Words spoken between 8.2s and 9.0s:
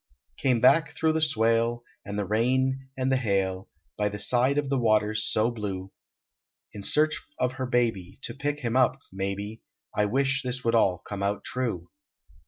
To pick him up,